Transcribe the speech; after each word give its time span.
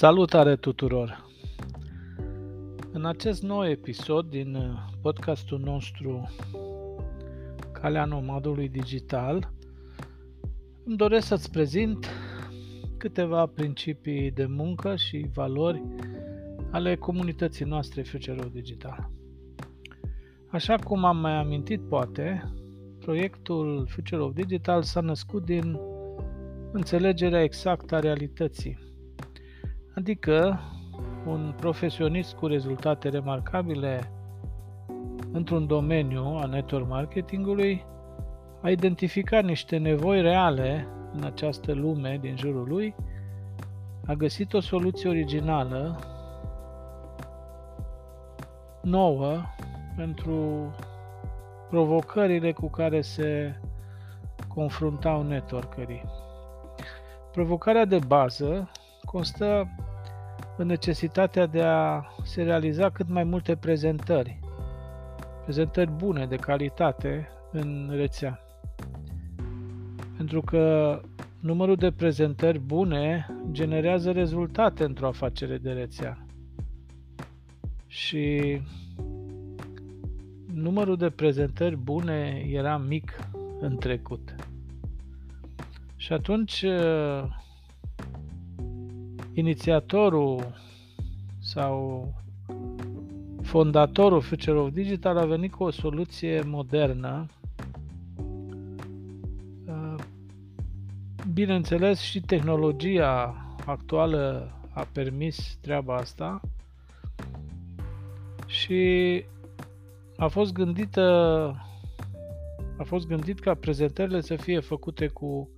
Salutare 0.00 0.56
tuturor! 0.56 1.26
În 2.92 3.04
acest 3.04 3.42
nou 3.42 3.68
episod 3.68 4.30
din 4.30 4.54
uh, 4.54 4.62
podcastul 5.02 5.58
nostru 5.58 6.30
Calea 7.72 8.04
Nomadului 8.04 8.68
Digital 8.68 9.52
îmi 10.84 10.96
doresc 10.96 11.26
să-ți 11.26 11.50
prezint 11.50 12.06
câteva 12.96 13.46
principii 13.46 14.30
de 14.30 14.46
muncă 14.46 14.96
și 14.96 15.26
valori 15.34 15.82
ale 16.70 16.96
comunității 16.96 17.64
noastre 17.64 18.02
Future 18.02 18.40
of 18.40 18.52
Digital. 18.52 19.10
Așa 20.46 20.76
cum 20.76 21.04
am 21.04 21.16
mai 21.16 21.36
amintit 21.36 21.80
poate, 21.80 22.52
proiectul 22.98 23.86
Future 23.88 24.22
of 24.22 24.34
Digital 24.34 24.82
s-a 24.82 25.00
născut 25.00 25.44
din 25.44 25.78
înțelegerea 26.72 27.42
exactă 27.42 27.94
a 27.94 27.98
realității 28.00 28.89
adică 29.94 30.60
un 31.26 31.54
profesionist 31.56 32.34
cu 32.34 32.46
rezultate 32.46 33.08
remarcabile 33.08 34.10
într-un 35.32 35.66
domeniu 35.66 36.22
a 36.42 36.46
network 36.46 36.88
marketingului 36.88 37.84
a 38.62 38.70
identificat 38.70 39.44
niște 39.44 39.76
nevoi 39.76 40.20
reale 40.20 40.86
în 41.12 41.24
această 41.24 41.72
lume 41.72 42.18
din 42.20 42.36
jurul 42.36 42.68
lui, 42.68 42.94
a 44.06 44.12
găsit 44.12 44.52
o 44.52 44.60
soluție 44.60 45.08
originală, 45.08 45.98
nouă, 48.82 49.42
pentru 49.96 50.70
provocările 51.68 52.52
cu 52.52 52.70
care 52.70 53.00
se 53.00 53.60
confruntau 54.48 55.22
networkerii. 55.22 56.04
Provocarea 57.32 57.84
de 57.84 57.98
bază 58.06 58.70
constă 59.10 59.68
în 60.56 60.66
necesitatea 60.66 61.46
de 61.46 61.62
a 61.62 62.04
se 62.22 62.42
realiza 62.42 62.90
cât 62.90 63.08
mai 63.08 63.24
multe 63.24 63.56
prezentări, 63.56 64.40
prezentări 65.42 65.90
bune, 65.90 66.26
de 66.26 66.36
calitate 66.36 67.28
în 67.52 67.90
rețea. 67.94 68.40
Pentru 70.16 70.40
că 70.40 71.00
numărul 71.40 71.76
de 71.76 71.92
prezentări 71.92 72.58
bune 72.58 73.26
generează 73.50 74.10
rezultate 74.10 74.84
într-o 74.84 75.06
afacere 75.06 75.58
de 75.58 75.70
rețea. 75.72 76.26
Și 77.86 78.60
numărul 80.52 80.96
de 80.96 81.10
prezentări 81.10 81.76
bune 81.76 82.44
era 82.50 82.76
mic 82.76 83.28
în 83.60 83.76
trecut. 83.76 84.34
Și 85.96 86.12
atunci 86.12 86.64
inițiatorul 89.32 90.54
sau 91.38 92.08
fondatorul 93.42 94.20
Future 94.20 94.58
of 94.58 94.72
Digital 94.72 95.16
a 95.16 95.24
venit 95.24 95.52
cu 95.52 95.62
o 95.64 95.70
soluție 95.70 96.42
modernă. 96.42 97.26
Uh, 99.66 99.94
bineînțeles, 101.32 102.00
și 102.00 102.20
tehnologia 102.20 103.34
actuală 103.66 104.52
a 104.72 104.86
permis 104.92 105.58
treaba 105.60 105.94
asta 105.94 106.40
și 108.46 109.22
a 110.16 110.26
fost 110.26 110.52
gândită 110.52 111.00
a 112.76 112.82
fost 112.82 113.06
gândit 113.06 113.38
ca 113.38 113.54
prezentările 113.54 114.20
să 114.20 114.36
fie 114.36 114.60
făcute 114.60 115.06
cu 115.06 115.48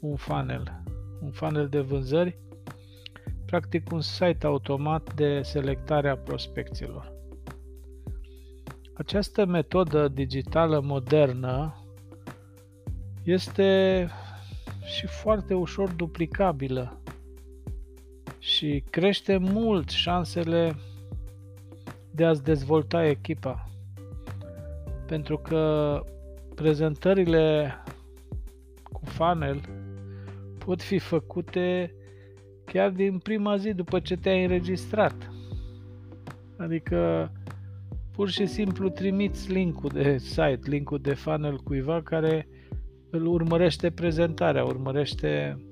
un 0.00 0.16
funnel, 0.16 0.82
un 1.20 1.30
funnel 1.30 1.68
de 1.68 1.80
vânzări 1.80 2.38
practic 3.48 3.92
un 3.92 4.00
site 4.00 4.46
automat 4.46 5.14
de 5.14 5.42
selectare 5.42 6.08
a 6.08 6.16
prospecțiilor. 6.16 7.12
Această 8.94 9.44
metodă 9.44 10.08
digitală 10.08 10.80
modernă 10.80 11.82
este 13.22 14.10
și 14.84 15.06
foarte 15.06 15.54
ușor 15.54 15.90
duplicabilă 15.90 17.00
și 18.38 18.84
crește 18.90 19.36
mult 19.36 19.88
șansele 19.88 20.76
de 22.10 22.24
a-ți 22.24 22.44
dezvolta 22.44 23.06
echipa. 23.06 23.68
Pentru 25.06 25.38
că 25.38 26.00
prezentările 26.54 27.74
cu 28.82 29.00
funnel 29.04 29.60
pot 30.58 30.82
fi 30.82 30.98
făcute 30.98 31.92
chiar 32.72 32.90
din 32.90 33.18
prima 33.18 33.56
zi 33.56 33.72
după 33.72 34.00
ce 34.00 34.16
te-ai 34.16 34.42
înregistrat. 34.42 35.30
Adică 36.56 37.32
pur 38.12 38.28
și 38.28 38.46
simplu 38.46 38.88
trimiți 38.88 39.52
linkul 39.52 39.90
de 39.92 40.18
site, 40.18 40.60
linkul 40.62 40.98
de 40.98 41.14
funnel 41.14 41.56
cuiva 41.56 42.02
care 42.02 42.48
îl 43.10 43.26
urmărește 43.26 43.90
prezentarea, 43.90 44.64
urmărește 44.64 45.62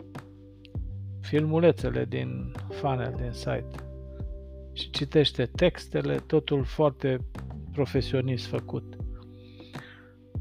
filmulețele 1.20 2.04
din 2.04 2.52
funnel, 2.70 3.14
din 3.16 3.32
site 3.32 3.86
și 4.72 4.90
citește 4.90 5.46
textele, 5.46 6.16
totul 6.26 6.64
foarte 6.64 7.18
profesionist 7.72 8.46
făcut. 8.46 8.96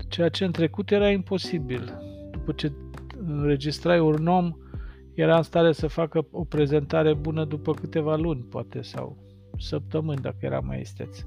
Ceea 0.07 0.29
ce 0.29 0.45
în 0.45 0.51
trecut 0.51 0.91
era 0.91 1.09
imposibil. 1.09 1.99
După 2.31 2.51
ce 2.51 2.71
înregistrai 3.27 3.99
un 3.99 4.27
om, 4.27 4.53
era 5.15 5.35
în 5.35 5.43
stare 5.43 5.71
să 5.71 5.87
facă 5.87 6.27
o 6.31 6.43
prezentare 6.43 7.13
bună 7.13 7.45
după 7.45 7.73
câteva 7.73 8.15
luni, 8.15 8.41
poate, 8.41 8.81
sau 8.81 9.17
săptămâni, 9.57 10.21
dacă 10.21 10.37
era 10.39 10.59
mai 10.59 10.79
isteț. 10.81 11.25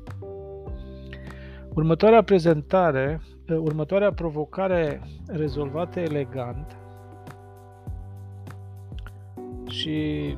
Următoarea 1.75 2.23
prezentare, 2.23 3.21
eh, 3.47 3.57
următoarea 3.57 4.13
provocare 4.13 5.01
rezolvată 5.27 6.01
elegant 6.01 6.77
și 9.69 10.37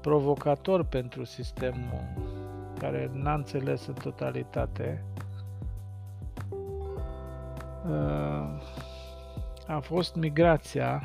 provocator 0.00 0.84
pentru 0.84 1.24
sistemul 1.24 2.02
care 2.78 3.10
n-a 3.12 3.34
înțeles 3.34 3.86
în 3.86 3.94
totalitate 3.94 5.04
uh, 7.88 8.62
a 9.68 9.80
fost 9.80 10.14
migrația 10.14 11.02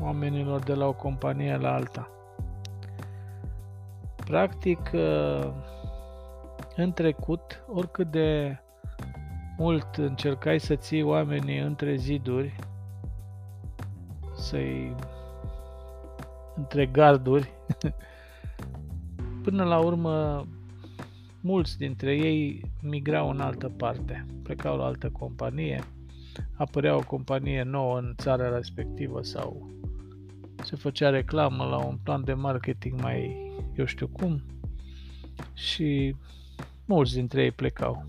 oamenilor 0.00 0.62
de 0.62 0.74
la 0.74 0.86
o 0.86 0.92
companie 0.92 1.56
la 1.56 1.74
alta. 1.74 2.10
Practic, 4.24 4.92
ă, 4.92 5.54
în 6.76 6.92
trecut, 6.92 7.64
oricât 7.66 8.10
de 8.10 8.58
mult 9.56 9.94
încercai 9.94 10.58
să 10.58 10.74
ții 10.74 11.02
oamenii 11.02 11.58
între 11.58 11.94
ziduri, 11.94 12.56
să-i 14.34 14.94
între 16.56 16.86
garduri, 16.86 17.50
până 19.44 19.64
la 19.64 19.78
urmă 19.78 20.46
mulți 21.40 21.78
dintre 21.78 22.14
ei 22.14 22.64
migrau 22.82 23.30
în 23.30 23.40
altă 23.40 23.68
parte, 23.68 24.26
plecau 24.42 24.76
la 24.76 24.84
altă 24.84 25.10
companie, 25.10 25.84
apărea 26.56 26.96
o 26.96 27.04
companie 27.06 27.62
nouă 27.62 27.98
în 27.98 28.14
țara 28.16 28.54
respectivă 28.56 29.22
sau 29.22 29.70
se 30.62 30.76
făcea 30.76 31.08
reclamă 31.08 31.64
la 31.64 31.76
un 31.76 31.98
plan 32.02 32.24
de 32.24 32.32
marketing 32.32 33.00
mai 33.00 33.48
eu 33.74 33.84
știu 33.84 34.06
cum 34.06 34.42
și 35.54 36.16
mulți 36.84 37.14
dintre 37.14 37.42
ei 37.42 37.50
plecau. 37.50 38.04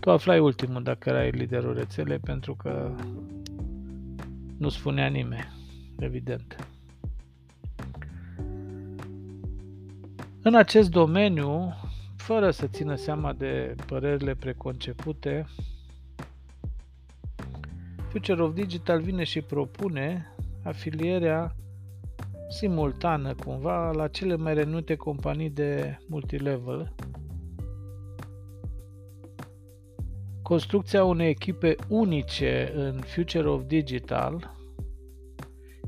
Tu 0.00 0.10
aflai 0.10 0.38
ultimul 0.38 0.82
dacă 0.82 1.08
erai 1.08 1.30
liderul 1.30 1.74
rețelei 1.74 2.18
pentru 2.18 2.54
că 2.54 2.94
nu 4.58 4.68
spunea 4.68 5.06
nimeni, 5.06 5.52
evident. 5.98 6.68
În 10.42 10.54
acest 10.54 10.90
domeniu, 10.90 11.74
fără 12.16 12.50
să 12.50 12.66
țină 12.66 12.94
seama 12.94 13.32
de 13.32 13.74
părerile 13.86 14.34
preconcepute, 14.34 15.46
Future 18.10 18.42
of 18.42 18.54
Digital 18.54 19.00
vine 19.00 19.24
și 19.24 19.40
propune 19.40 20.34
afilierea 20.64 21.56
simultană 22.48 23.34
cumva 23.34 23.90
la 23.90 24.08
cele 24.08 24.36
mai 24.36 24.54
renute 24.54 24.94
companii 24.96 25.50
de 25.50 25.98
multilevel. 26.08 26.94
Construcția 30.42 31.04
unei 31.04 31.28
echipe 31.28 31.74
unice 31.88 32.72
în 32.74 33.00
Future 33.00 33.48
of 33.48 33.62
Digital, 33.66 34.54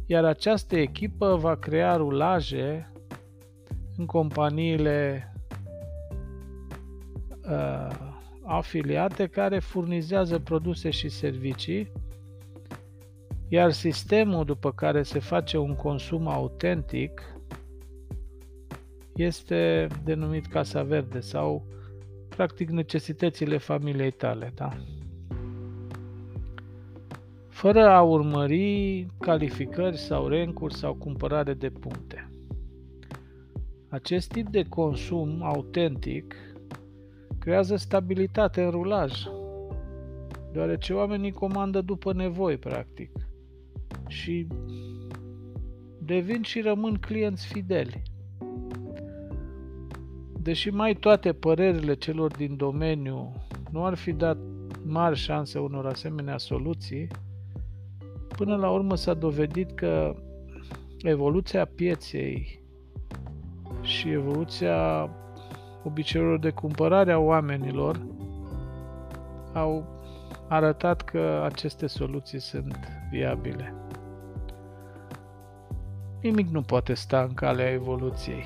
iar 0.06 0.24
această 0.24 0.76
echipă 0.76 1.36
va 1.36 1.54
crea 1.54 1.96
rulaje 1.96 2.92
în 3.96 4.06
companiile 4.06 5.32
uh, 7.50 8.10
afiliate 8.44 9.26
care 9.26 9.58
furnizează 9.58 10.38
produse 10.38 10.90
și 10.90 11.08
servicii 11.08 11.92
Iar 13.52 13.70
sistemul 13.70 14.44
după 14.44 14.72
care 14.72 15.02
se 15.02 15.18
face 15.18 15.58
un 15.58 15.74
consum 15.74 16.28
autentic 16.28 17.22
este 19.16 19.86
denumit 20.04 20.46
Casa 20.46 20.82
Verde 20.82 21.20
sau 21.20 21.64
practic 22.28 22.70
necesitățile 22.70 23.58
familiei 23.58 24.10
tale, 24.10 24.52
da? 24.54 24.68
Fără 27.48 27.88
a 27.88 28.02
urmări 28.02 29.06
calificări 29.18 29.96
sau 29.96 30.28
rencuri 30.28 30.74
sau 30.74 30.94
cumpărare 30.94 31.54
de 31.54 31.70
puncte. 31.70 32.30
Acest 33.88 34.28
tip 34.28 34.48
de 34.48 34.62
consum 34.68 35.42
autentic 35.42 36.34
creează 37.38 37.76
stabilitate 37.76 38.62
în 38.62 38.70
rulaj, 38.70 39.12
deoarece 40.52 40.92
oamenii 40.92 41.32
comandă 41.32 41.80
după 41.80 42.12
nevoi, 42.12 42.56
practic, 42.56 43.10
și 44.12 44.46
devin 45.98 46.42
și 46.42 46.60
rămân 46.60 46.94
clienți 46.94 47.46
fideli. 47.46 48.02
Deși 50.38 50.70
mai 50.70 50.94
toate 50.94 51.32
părerile 51.32 51.94
celor 51.94 52.36
din 52.36 52.56
domeniu 52.56 53.32
nu 53.70 53.84
ar 53.84 53.94
fi 53.94 54.12
dat 54.12 54.38
mari 54.84 55.16
șanse 55.16 55.58
unor 55.58 55.86
asemenea 55.86 56.38
soluții, 56.38 57.08
până 58.36 58.56
la 58.56 58.70
urmă 58.70 58.96
s-a 58.96 59.14
dovedit 59.14 59.70
că 59.70 60.14
evoluția 61.02 61.64
pieței 61.64 62.60
și 63.80 64.08
evoluția 64.10 65.08
obiceiurilor 65.84 66.38
de 66.38 66.50
cumpărare 66.50 67.12
a 67.12 67.18
oamenilor 67.18 68.06
au 69.52 70.00
arătat 70.48 71.02
că 71.02 71.42
aceste 71.44 71.86
soluții 71.86 72.40
sunt 72.40 72.78
viabile. 73.10 73.81
Nimic 76.22 76.48
nu 76.48 76.62
poate 76.62 76.94
sta 76.94 77.22
în 77.22 77.34
calea 77.34 77.70
evoluției, 77.70 78.44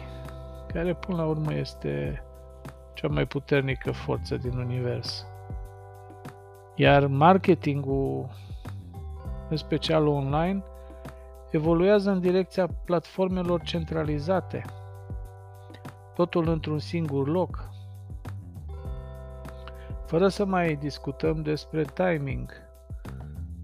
care 0.72 0.94
până 0.94 1.16
la 1.16 1.26
urmă 1.26 1.54
este 1.54 2.22
cea 2.94 3.08
mai 3.08 3.26
puternică 3.26 3.90
forță 3.90 4.36
din 4.36 4.56
univers. 4.58 5.26
Iar 6.74 7.06
marketingul, 7.06 8.28
în 9.48 9.56
special 9.56 10.06
online, 10.06 10.62
evoluează 11.50 12.10
în 12.10 12.20
direcția 12.20 12.66
platformelor 12.66 13.62
centralizate, 13.62 14.64
totul 16.14 16.48
într-un 16.48 16.78
singur 16.78 17.28
loc, 17.28 17.70
fără 20.06 20.28
să 20.28 20.44
mai 20.44 20.74
discutăm 20.74 21.42
despre 21.42 21.84
timing, 21.94 22.52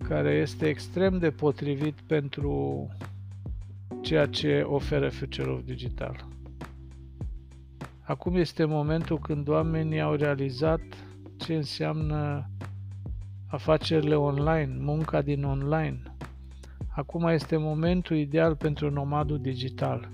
care 0.09 0.31
este 0.31 0.67
extrem 0.67 1.19
de 1.19 1.31
potrivit 1.31 2.01
pentru 2.01 2.89
ceea 4.03 4.27
ce 4.27 4.61
oferă 4.61 5.09
Future 5.09 5.51
of 5.51 5.61
Digital. 5.65 6.27
Acum 8.01 8.37
este 8.37 8.65
momentul 8.65 9.19
când 9.19 9.49
oamenii 9.49 10.01
au 10.01 10.15
realizat 10.15 10.81
ce 11.37 11.55
înseamnă 11.55 12.51
afacerile 13.47 14.15
online, 14.15 14.77
munca 14.79 15.23
din 15.23 15.45
online. 15.45 16.03
Acum 16.89 17.27
este 17.29 17.57
momentul 17.57 18.17
ideal 18.17 18.57
pentru 18.57 18.91
nomadul 18.91 19.41
digital. 19.41 20.09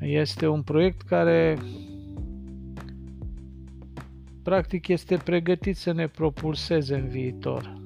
Este 0.00 0.46
un 0.46 0.62
proiect 0.62 1.02
care 1.02 1.58
practic 4.42 4.88
este 4.88 5.16
pregătit 5.16 5.76
să 5.76 5.92
ne 5.92 6.06
propulseze 6.08 6.94
în 6.94 7.08
viitor, 7.08 7.80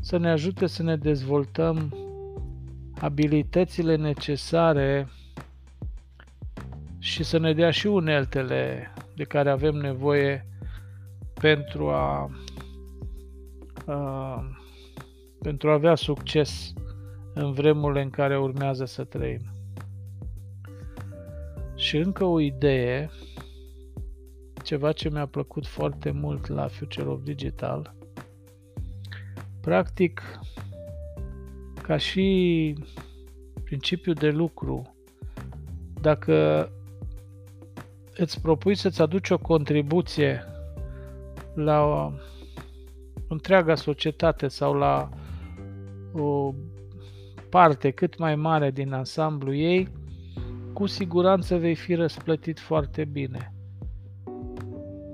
să 0.00 0.16
ne 0.16 0.30
ajute 0.30 0.66
să 0.66 0.82
ne 0.82 0.96
dezvoltăm 0.96 1.97
abilitățile 3.00 3.96
necesare 3.96 5.08
și 6.98 7.22
să 7.22 7.38
ne 7.38 7.52
dea 7.52 7.70
și 7.70 7.86
uneltele 7.86 8.92
de 9.16 9.24
care 9.24 9.50
avem 9.50 9.74
nevoie 9.74 10.46
pentru 11.40 11.88
a, 11.88 12.30
a 13.86 14.42
pentru 15.42 15.70
a 15.70 15.72
avea 15.72 15.94
succes 15.94 16.72
în 17.34 17.52
vremurile 17.52 18.02
în 18.02 18.10
care 18.10 18.38
urmează 18.38 18.84
să 18.84 19.04
trăim. 19.04 19.40
Și 21.76 21.96
încă 21.96 22.24
o 22.24 22.40
idee, 22.40 23.10
ceva 24.62 24.92
ce 24.92 25.10
mi-a 25.10 25.26
plăcut 25.26 25.66
foarte 25.66 26.10
mult 26.10 26.46
la 26.46 26.66
Future 26.66 27.08
of 27.08 27.22
Digital, 27.22 27.94
practic, 29.60 30.22
ca 31.88 31.96
și 31.96 32.74
principiu 33.64 34.12
de 34.12 34.30
lucru, 34.30 34.94
dacă 36.00 36.68
îți 38.16 38.40
propui 38.40 38.74
să-ți 38.74 39.02
aduci 39.02 39.30
o 39.30 39.38
contribuție 39.38 40.44
la 41.54 41.80
o 41.84 42.12
întreaga 43.28 43.74
societate 43.74 44.48
sau 44.48 44.74
la 44.74 45.08
o 46.12 46.54
parte 47.50 47.90
cât 47.90 48.18
mai 48.18 48.36
mare 48.36 48.70
din 48.70 48.92
ansamblu 48.92 49.54
ei, 49.54 49.88
cu 50.72 50.86
siguranță 50.86 51.56
vei 51.56 51.74
fi 51.74 51.94
răsplătit 51.94 52.58
foarte 52.58 53.04
bine. 53.04 53.54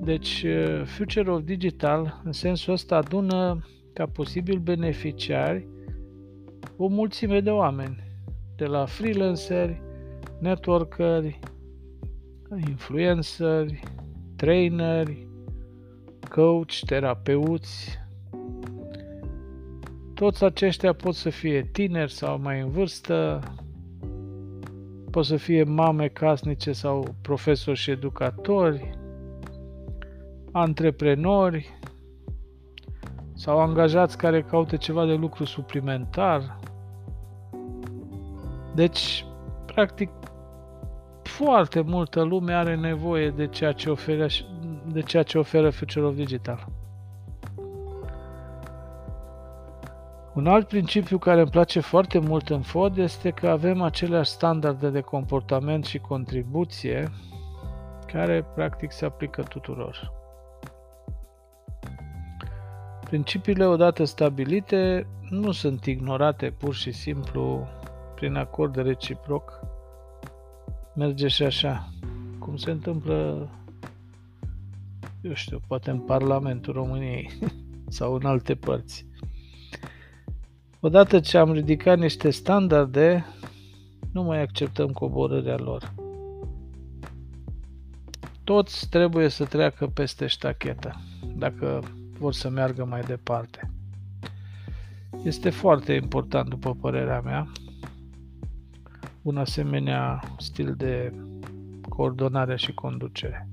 Deci, 0.00 0.42
uh, 0.42 0.82
Future 0.84 1.30
of 1.30 1.42
Digital, 1.42 2.20
în 2.24 2.32
sensul 2.32 2.72
ăsta, 2.72 2.96
adună 2.96 3.66
ca 3.92 4.06
posibil 4.06 4.58
beneficiari 4.58 5.72
o 6.76 6.86
mulțime 6.86 7.40
de 7.40 7.50
oameni, 7.50 8.02
de 8.56 8.64
la 8.64 8.84
freelanceri, 8.84 9.82
networkeri, 10.38 11.38
influenceri, 12.68 13.80
traineri, 14.36 15.26
coach, 16.30 16.78
terapeuți. 16.86 17.98
Toți 20.14 20.44
aceștia 20.44 20.92
pot 20.92 21.14
să 21.14 21.30
fie 21.30 21.62
tineri 21.72 22.12
sau 22.12 22.38
mai 22.38 22.60
în 22.60 22.70
vârstă, 22.70 23.40
pot 25.10 25.24
să 25.24 25.36
fie 25.36 25.62
mame 25.62 26.08
casnice 26.08 26.72
sau 26.72 27.14
profesori 27.22 27.78
și 27.78 27.90
educatori, 27.90 28.98
antreprenori 30.52 31.78
sau 33.34 33.60
angajați 33.60 34.18
care 34.18 34.42
caută 34.42 34.76
ceva 34.76 35.06
de 35.06 35.14
lucru 35.14 35.44
suplimentar. 35.44 36.58
Deci, 38.74 39.26
practic, 39.66 40.10
foarte 41.22 41.80
multă 41.80 42.22
lume 42.22 42.54
are 42.54 42.74
nevoie 42.74 43.30
de 43.30 43.46
ceea 43.46 43.72
ce 43.72 43.90
oferă, 43.90 44.26
de 44.92 45.02
ceea 45.02 45.22
ce 45.22 45.38
oferă 45.38 45.70
Future 45.70 46.06
of 46.06 46.14
Digital. 46.14 46.66
Un 50.34 50.46
alt 50.46 50.68
principiu 50.68 51.18
care 51.18 51.40
îmi 51.40 51.50
place 51.50 51.80
foarte 51.80 52.18
mult 52.18 52.48
în 52.48 52.62
FOD 52.62 52.98
este 52.98 53.30
că 53.30 53.48
avem 53.48 53.82
aceleași 53.82 54.30
standarde 54.30 54.90
de 54.90 55.00
comportament 55.00 55.84
și 55.84 55.98
contribuție 55.98 57.10
care 58.06 58.46
practic 58.54 58.92
se 58.92 59.04
aplică 59.04 59.42
tuturor. 59.42 60.12
Principiile 63.04 63.66
odată 63.66 64.04
stabilite 64.04 65.06
nu 65.30 65.52
sunt 65.52 65.84
ignorate 65.84 66.50
pur 66.50 66.74
și 66.74 66.92
simplu 66.92 67.66
prin 68.24 68.36
acord 68.36 68.76
reciproc. 68.76 69.60
Merge 70.94 71.28
și 71.28 71.42
așa, 71.42 71.88
cum 72.38 72.56
se 72.56 72.70
întâmplă, 72.70 73.48
eu 75.20 75.34
știu, 75.34 75.60
poate 75.66 75.90
în 75.90 75.98
Parlamentul 75.98 76.72
României 76.72 77.30
sau 77.96 78.14
în 78.14 78.24
alte 78.24 78.54
părți. 78.54 79.06
Odată 80.80 81.20
ce 81.20 81.38
am 81.38 81.52
ridicat 81.52 81.98
niște 81.98 82.30
standarde, 82.30 83.24
nu 84.12 84.22
mai 84.22 84.40
acceptăm 84.40 84.90
coborârea 84.90 85.56
lor. 85.56 85.94
Toți 88.44 88.88
trebuie 88.88 89.28
să 89.28 89.44
treacă 89.44 89.86
peste 89.86 90.26
ștachetă, 90.26 91.00
dacă 91.36 91.80
vor 92.18 92.32
să 92.32 92.48
meargă 92.48 92.84
mai 92.84 93.00
departe. 93.00 93.70
Este 95.22 95.50
foarte 95.50 95.92
important, 95.92 96.48
după 96.48 96.74
părerea 96.74 97.20
mea, 97.20 97.48
un 99.24 99.36
asemenea 99.36 100.20
stil 100.38 100.74
de 100.76 101.12
coordonare 101.88 102.56
și 102.56 102.74
conducere. 102.74 103.48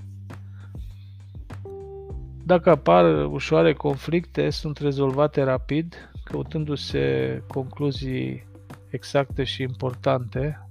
Dacă 2.46 2.70
apar 2.70 3.26
ușoare 3.26 3.74
conflicte, 3.74 4.50
sunt 4.50 4.78
rezolvate 4.78 5.44
rapid 5.44 6.12
căutându-se 6.24 7.44
concluzii 7.48 8.48
exacte 8.90 9.44
și 9.44 9.62
importante, 9.62 10.68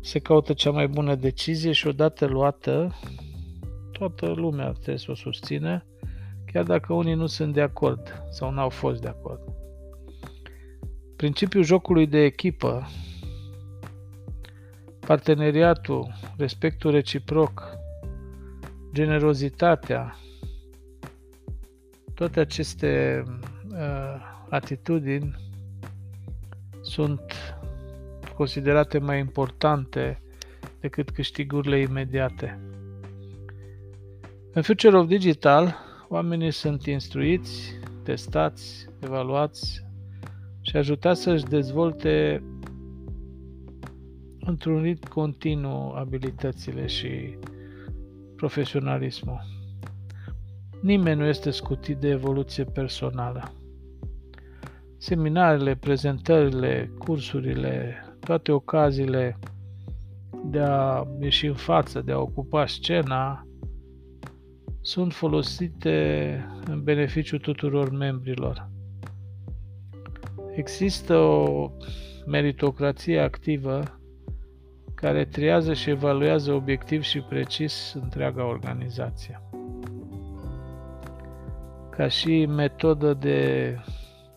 se 0.00 0.18
caută 0.18 0.52
cea 0.52 0.70
mai 0.70 0.88
bună 0.88 1.14
decizie 1.14 1.72
și 1.72 1.86
odată 1.86 2.26
luată, 2.26 2.94
toată 3.92 4.26
lumea 4.26 4.70
trebuie 4.70 4.98
să 4.98 5.10
o 5.10 5.14
susține, 5.14 5.86
chiar 6.52 6.64
dacă 6.64 6.92
unii 6.92 7.14
nu 7.14 7.26
sunt 7.26 7.52
de 7.52 7.60
acord 7.60 8.22
sau 8.30 8.50
n-au 8.50 8.68
fost 8.68 9.00
de 9.00 9.08
acord. 9.08 9.63
Principiul 11.24 11.62
jocului 11.62 12.06
de 12.06 12.18
echipă, 12.18 12.88
parteneriatul, 15.00 16.12
respectul 16.36 16.90
reciproc, 16.90 17.78
generozitatea, 18.92 20.16
toate 22.14 22.40
aceste 22.40 23.22
uh, 23.70 23.76
atitudini 24.48 25.36
sunt 26.80 27.32
considerate 28.36 28.98
mai 28.98 29.18
importante 29.18 30.22
decât 30.80 31.10
câștigurile 31.10 31.78
imediate. 31.78 32.60
În 34.52 34.62
Future 34.62 34.96
of 34.96 35.06
Digital, 35.06 35.76
oamenii 36.08 36.50
sunt 36.50 36.86
instruiți, 36.86 37.78
testați, 38.02 38.86
evaluați 39.00 39.84
și 40.64 40.76
ajutați 40.76 41.22
să-și 41.22 41.44
dezvolte 41.44 42.42
într-un 44.40 44.82
ritm 44.82 45.08
continuu 45.08 45.92
abilitățile 45.92 46.86
și 46.86 47.38
profesionalismul. 48.36 49.40
Nimeni 50.82 51.20
nu 51.20 51.26
este 51.26 51.50
scutit 51.50 51.96
de 51.96 52.08
evoluție 52.08 52.64
personală. 52.64 53.52
Seminarele, 54.96 55.74
prezentările, 55.74 56.90
cursurile, 56.98 57.94
toate 58.20 58.52
ocaziile 58.52 59.38
de 60.44 60.60
a 60.60 61.06
ieși 61.20 61.46
în 61.46 61.54
față, 61.54 62.00
de 62.00 62.12
a 62.12 62.18
ocupa 62.18 62.66
scena, 62.66 63.46
sunt 64.80 65.12
folosite 65.12 66.38
în 66.66 66.82
beneficiu 66.82 67.38
tuturor 67.38 67.90
membrilor. 67.90 68.72
Există 70.54 71.16
o 71.16 71.70
meritocrație 72.26 73.20
activă 73.20 73.82
care 74.94 75.24
triază 75.24 75.72
și 75.72 75.90
evaluează 75.90 76.52
obiectiv 76.52 77.02
și 77.02 77.20
precis 77.20 77.96
întreaga 78.02 78.44
organizație. 78.46 79.42
Ca 81.90 82.08
și 82.08 82.46
metodă 82.46 83.14
de 83.14 83.78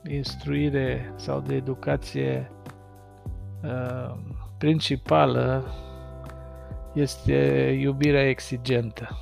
instruire 0.07 1.13
sau 1.15 1.39
de 1.39 1.55
educație 1.55 2.51
uh, 3.63 4.15
principală 4.57 5.65
este 6.93 7.35
iubirea 7.81 8.29
exigentă. 8.29 9.17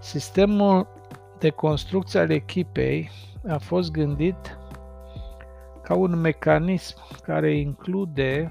Sistemul 0.00 0.88
de 1.38 1.50
construcție 1.50 2.20
al 2.20 2.30
echipei 2.30 3.10
a 3.48 3.58
fost 3.58 3.90
gândit 3.90 4.58
ca 5.82 5.94
un 5.94 6.20
mecanism 6.20 6.96
care 7.22 7.56
include 7.56 8.50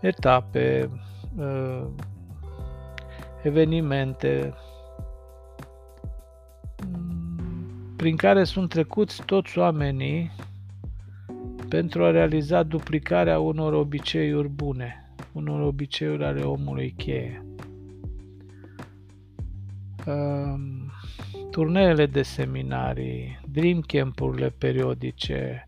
etape, 0.00 0.90
uh, 1.36 1.86
evenimente 3.42 4.54
mm, 6.86 7.94
prin 7.96 8.16
care 8.16 8.44
sunt 8.44 8.68
trecuți 8.68 9.22
toți 9.24 9.58
oamenii 9.58 10.30
pentru 11.68 12.04
a 12.04 12.10
realiza 12.10 12.62
duplicarea 12.62 13.38
unor 13.38 13.72
obiceiuri 13.72 14.48
bune, 14.48 15.12
unor 15.32 15.60
obiceiuri 15.60 16.24
ale 16.24 16.40
omului 16.40 16.94
cheie. 16.96 17.44
Um, 20.06 20.79
turneele 21.50 22.06
de 22.06 22.22
seminarii, 22.22 23.40
dream 23.52 23.80
camp-urile 23.80 24.50
periodice, 24.58 25.66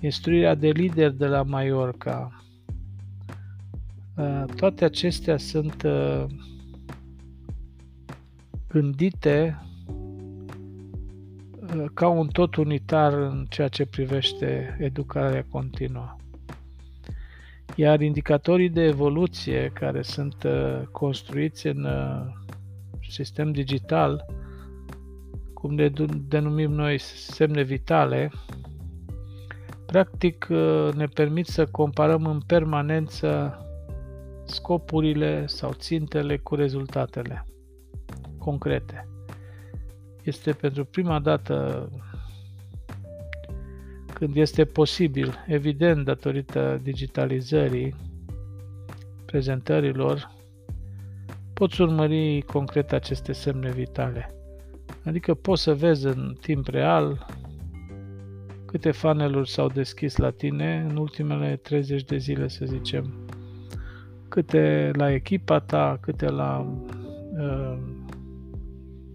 instruirea 0.00 0.54
de 0.54 0.68
lider 0.68 1.10
de 1.10 1.26
la 1.26 1.42
Mallorca, 1.42 2.44
uh, 4.16 4.44
toate 4.56 4.84
acestea 4.84 5.36
sunt 5.36 5.82
uh, 5.82 6.24
gândite 8.68 9.62
uh, 11.76 11.84
ca 11.94 12.08
un 12.08 12.28
tot 12.28 12.54
unitar 12.54 13.12
în 13.12 13.46
ceea 13.48 13.68
ce 13.68 13.86
privește 13.86 14.76
educarea 14.80 15.44
continuă. 15.50 16.16
Iar 17.74 18.00
indicatorii 18.00 18.70
de 18.70 18.82
evoluție 18.82 19.70
care 19.74 20.02
sunt 20.02 20.46
construiți 20.92 21.66
în 21.66 21.86
sistem 23.08 23.52
digital, 23.52 24.26
cum 25.60 25.74
le 25.74 25.92
denumim 26.28 26.70
noi 26.72 26.98
semne 26.98 27.62
vitale, 27.62 28.30
practic 29.86 30.46
uh, 30.50 30.88
ne 30.94 31.06
permit 31.06 31.46
să 31.46 31.66
comparăm 31.66 32.26
în 32.26 32.40
permanență 32.46 33.58
scopurile 34.44 35.46
sau 35.46 35.72
țintele 35.72 36.36
cu 36.36 36.54
rezultatele 36.54 37.46
concrete. 38.38 39.08
Este 40.22 40.52
pentru 40.52 40.84
prima 40.84 41.18
dată 41.18 41.88
când 44.14 44.36
este 44.36 44.64
posibil, 44.64 45.44
evident 45.46 46.04
datorită 46.04 46.80
digitalizării 46.82 47.94
prezentărilor, 49.24 50.30
poți 51.52 51.80
urmări 51.80 52.42
concret 52.42 52.92
aceste 52.92 53.32
semne 53.32 53.70
vitale. 53.70 54.39
Adică 55.04 55.34
poți 55.34 55.62
să 55.62 55.74
vezi 55.74 56.06
în 56.06 56.36
timp 56.40 56.66
real 56.66 57.26
câte 58.70 58.90
funneluri 58.90 59.50
s-au 59.50 59.68
deschis 59.68 60.16
la 60.16 60.30
tine 60.30 60.86
în 60.88 60.96
ultimele 60.96 61.56
30 61.56 62.04
de 62.04 62.16
zile, 62.16 62.48
să 62.48 62.64
zicem, 62.64 63.28
câte 64.28 64.90
la 64.92 65.12
echipa 65.12 65.58
ta, 65.58 65.98
câte 66.00 66.28
la 66.28 66.76
uh, 67.38 67.78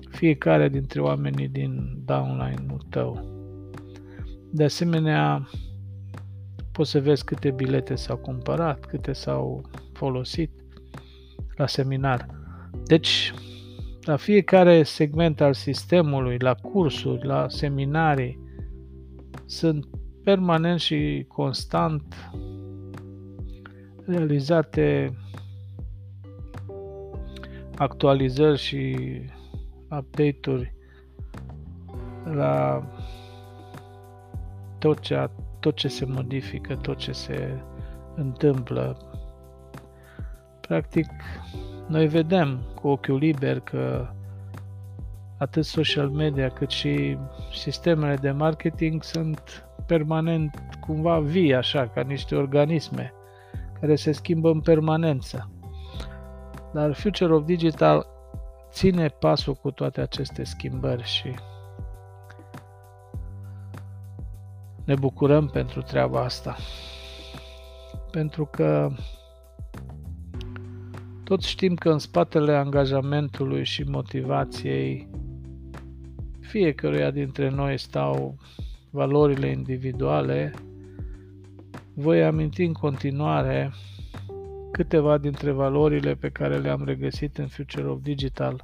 fiecare 0.09 0.69
dintre 0.69 1.01
oamenii 1.01 1.47
din 1.47 2.01
downline-ul 2.05 2.85
tău. 2.89 3.25
De 4.51 4.63
asemenea, 4.63 5.47
poți 6.71 6.89
să 6.89 6.99
vezi 6.99 7.23
câte 7.23 7.51
bilete 7.51 7.95
s-au 7.95 8.17
cumpărat, 8.17 8.85
câte 8.85 9.13
s-au 9.13 9.69
folosit 9.93 10.51
la 11.55 11.67
seminar. 11.67 12.25
Deci, 12.83 13.33
la 14.05 14.15
fiecare 14.15 14.83
segment 14.83 15.41
al 15.41 15.53
sistemului, 15.53 16.37
la 16.37 16.53
cursuri, 16.53 17.25
la 17.25 17.49
seminarii, 17.49 18.39
sunt 19.45 19.85
permanent 20.23 20.79
și 20.79 21.25
constant 21.27 22.31
realizate 24.05 25.17
actualizări 27.75 28.57
și 28.57 28.95
update-uri 29.89 30.73
la 32.23 32.83
tot 34.79 34.99
ce, 34.99 35.29
tot 35.59 35.75
ce 35.75 35.87
se 35.87 36.05
modifică, 36.05 36.75
tot 36.75 36.97
ce 36.97 37.11
se 37.11 37.63
întâmplă. 38.15 38.97
Practic, 40.61 41.07
noi 41.87 42.07
vedem 42.07 42.59
cu 42.81 42.87
ochiul 42.87 43.17
liber 43.17 43.59
că 43.59 44.07
atât 45.37 45.65
social 45.65 46.09
media 46.09 46.49
cât 46.49 46.69
și 46.69 47.17
sistemele 47.53 48.15
de 48.15 48.31
marketing 48.31 49.03
sunt 49.03 49.67
permanent 49.85 50.59
cumva 50.79 51.19
vii 51.19 51.55
așa, 51.55 51.87
ca 51.87 52.01
niște 52.01 52.35
organisme 52.35 53.13
care 53.79 53.95
se 53.95 54.11
schimbă 54.11 54.49
în 54.49 54.61
permanență. 54.61 55.49
Dar 56.73 56.93
Future 56.93 57.33
of 57.33 57.45
Digital 57.45 58.07
ține 58.69 59.07
pasul 59.07 59.53
cu 59.53 59.71
toate 59.71 60.01
aceste 60.01 60.43
schimbări 60.43 61.03
și 61.03 61.33
ne 64.83 64.95
bucurăm 64.95 65.47
pentru 65.47 65.81
treaba 65.81 66.23
asta. 66.23 66.55
Pentru 68.11 68.45
că 68.45 68.89
toți 71.25 71.49
știm 71.49 71.75
că 71.75 71.89
în 71.89 71.99
spatele 71.99 72.55
angajamentului 72.55 73.63
și 73.63 73.83
motivației 73.83 75.07
fiecăruia 76.39 77.11
dintre 77.11 77.49
noi 77.49 77.79
stau 77.79 78.37
valorile 78.89 79.47
individuale. 79.47 80.53
Voi 81.93 82.23
aminti 82.23 82.63
în 82.63 82.73
continuare 82.73 83.71
câteva 84.71 85.17
dintre 85.17 85.51
valorile 85.51 86.15
pe 86.15 86.29
care 86.29 86.57
le-am 86.57 86.83
regăsit 86.85 87.37
în 87.37 87.47
Future 87.47 87.87
of 87.87 88.01
Digital 88.01 88.63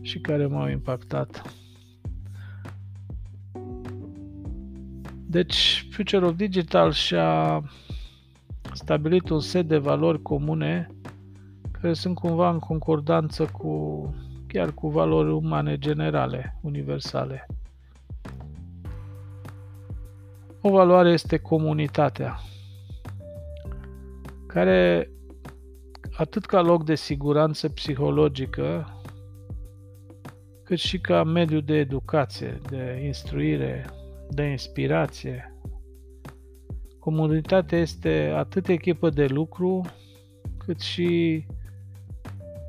și 0.00 0.18
care 0.18 0.46
m-au 0.46 0.68
impactat. 0.68 1.54
Deci, 5.26 5.86
Future 5.90 6.24
of 6.24 6.36
Digital 6.36 6.92
și-a 6.92 7.62
stabilit 8.72 9.28
un 9.28 9.40
set 9.40 9.68
de 9.68 9.78
valori 9.78 10.22
comune 10.22 10.95
care 11.86 11.98
sunt 11.98 12.14
cumva 12.14 12.50
în 12.50 12.58
concordanță 12.58 13.44
cu 13.44 14.14
chiar 14.46 14.72
cu 14.72 14.88
valori 14.88 15.32
umane 15.32 15.78
generale, 15.78 16.58
universale. 16.62 17.46
O 20.60 20.70
valoare 20.70 21.10
este 21.10 21.36
comunitatea, 21.36 22.38
care 24.46 25.10
atât 26.16 26.44
ca 26.44 26.60
loc 26.60 26.84
de 26.84 26.94
siguranță 26.94 27.68
psihologică, 27.68 29.00
cât 30.62 30.78
și 30.78 30.98
ca 30.98 31.24
mediu 31.24 31.60
de 31.60 31.74
educație, 31.74 32.60
de 32.68 33.02
instruire, 33.04 33.84
de 34.30 34.42
inspirație. 34.42 35.54
Comunitatea 36.98 37.78
este 37.78 38.32
atât 38.36 38.68
echipă 38.68 39.10
de 39.10 39.26
lucru, 39.26 39.84
cât 40.66 40.80
și, 40.80 41.46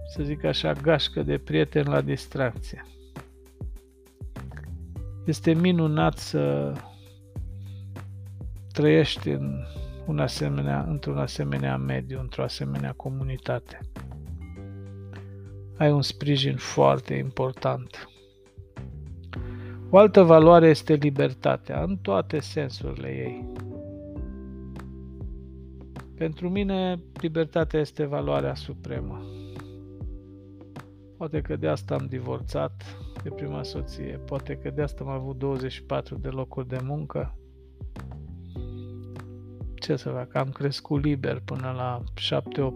să 0.07 0.23
zic 0.23 0.43
așa, 0.43 0.73
gașcă 0.73 1.23
de 1.23 1.37
prieteni 1.37 1.87
la 1.87 2.01
distracție. 2.01 2.85
Este 5.25 5.53
minunat 5.53 6.17
să 6.17 6.73
trăiești 8.71 9.29
în 9.29 9.63
un 10.07 10.19
asemenea, 10.19 10.85
într-un 10.89 11.17
asemenea 11.17 11.77
mediu, 11.77 12.19
într-o 12.19 12.43
asemenea 12.43 12.93
comunitate. 12.93 13.79
Ai 15.77 15.91
un 15.91 16.01
sprijin 16.01 16.55
foarte 16.55 17.13
important. 17.13 18.09
O 19.89 19.97
altă 19.97 20.23
valoare 20.23 20.67
este 20.67 20.93
libertatea, 20.93 21.83
în 21.83 21.97
toate 21.97 22.39
sensurile 22.39 23.07
ei. 23.07 23.51
Pentru 26.15 26.49
mine, 26.49 26.99
libertatea 27.21 27.79
este 27.79 28.05
valoarea 28.05 28.55
supremă. 28.55 29.36
Poate 31.17 31.41
că 31.41 31.55
de 31.55 31.67
asta 31.67 31.95
am 31.95 32.05
divorțat 32.05 32.83
de 33.23 33.29
prima 33.29 33.63
soție, 33.63 34.19
poate 34.25 34.57
că 34.57 34.69
de 34.69 34.81
asta 34.81 35.03
am 35.03 35.09
avut 35.09 35.37
24 35.37 36.15
de 36.15 36.27
locuri 36.27 36.67
de 36.67 36.79
muncă. 36.83 37.37
Ce 39.75 39.95
să 39.95 40.09
fac, 40.09 40.35
am 40.35 40.49
crescut 40.49 41.03
liber 41.03 41.41
până 41.45 41.73
la 41.75 42.03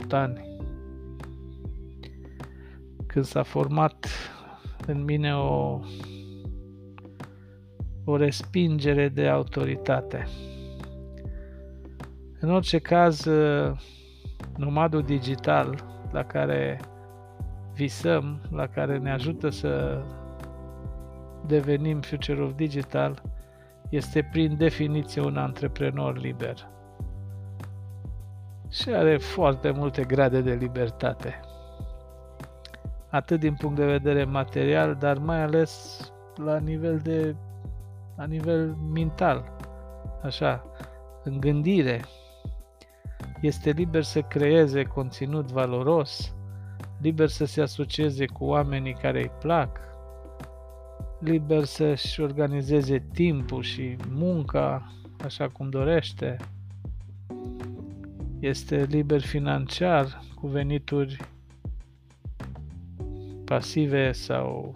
7-8 0.06 0.10
ani. 0.10 0.60
Când 3.06 3.26
s-a 3.26 3.44
format 3.44 4.08
în 4.88 5.04
mine 5.04 5.36
o, 5.36 5.80
o 8.06 8.18
respingere 8.18 9.10
de 9.10 9.28
autoritate. 9.28 10.28
În 12.40 12.52
orice 12.52 12.80
caz, 12.80 13.28
nomadul 14.58 15.02
digital 15.02 15.84
la 16.12 16.24
care 16.24 16.80
visăm, 17.82 18.42
la 18.52 18.68
care 18.68 18.98
ne 18.98 19.12
ajută 19.12 19.50
să 19.50 20.02
devenim 21.48 22.02
Future 22.02 22.42
of 22.42 22.54
Digital, 22.56 23.22
este 23.90 24.30
prin 24.32 24.58
definiție 24.58 25.22
un 25.22 25.38
antreprenor 25.38 26.18
liber. 26.18 26.68
Și 28.70 28.90
are 28.90 29.18
foarte 29.18 29.72
multe 29.72 30.04
grade 30.04 30.42
de 30.42 30.54
libertate. 30.54 31.40
Atât 33.10 33.40
din 33.40 33.54
punct 33.54 33.76
de 33.76 33.86
vedere 33.86 34.24
material, 34.24 34.96
dar 34.96 35.18
mai 35.18 35.42
ales 35.42 36.00
la 36.36 36.58
nivel 36.58 36.98
de 36.98 37.36
la 38.16 38.26
nivel 38.26 38.76
mental. 38.94 39.56
Așa, 40.24 40.64
în 41.24 41.40
gândire, 41.40 42.02
este 43.42 43.72
liber 43.72 44.04
să 44.04 44.22
creeze 44.22 44.84
conținut 44.84 45.52
valoros, 45.52 46.36
liber 47.02 47.28
să 47.28 47.46
se 47.46 47.62
asocieze 47.62 48.26
cu 48.26 48.44
oamenii 48.44 48.94
care 48.94 49.22
îi 49.22 49.32
plac, 49.40 49.80
liber 51.20 51.64
să-și 51.64 52.22
organizeze 52.22 53.04
timpul 53.14 53.62
și 53.64 53.96
munca 54.10 54.94
așa 55.24 55.50
cum 55.50 55.70
dorește, 55.70 56.38
este 58.40 58.84
liber 58.84 59.22
financiar 59.22 60.22
cu 60.36 60.48
venituri 60.48 61.18
pasive 63.46 64.12
sau 64.12 64.76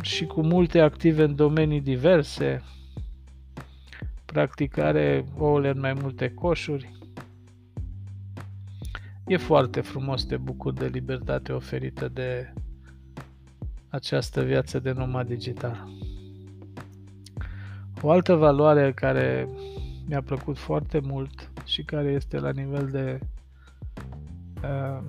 și 0.00 0.26
cu 0.26 0.42
multe 0.42 0.80
active 0.80 1.22
în 1.22 1.34
domenii 1.34 1.80
diverse, 1.80 2.62
practic 4.24 4.76
are 4.76 5.24
ouăle 5.38 5.68
în 5.68 5.80
mai 5.80 5.92
multe 5.92 6.34
coșuri. 6.34 6.97
E 9.30 9.36
foarte 9.36 9.80
frumos 9.80 10.26
de 10.26 10.36
bucur 10.36 10.72
de 10.72 10.86
libertate 10.86 11.52
oferită 11.52 12.08
de 12.08 12.52
această 13.88 14.42
viață 14.42 14.78
de 14.78 14.92
nomad 14.92 15.26
digital. 15.26 15.88
O 18.02 18.10
altă 18.10 18.34
valoare 18.34 18.92
care 18.92 19.48
mi-a 20.06 20.22
plăcut 20.22 20.58
foarte 20.58 20.98
mult 20.98 21.50
și 21.64 21.82
care 21.82 22.08
este 22.08 22.38
la 22.38 22.50
nivel 22.50 22.88
de 22.88 23.18
uh, 24.62 25.02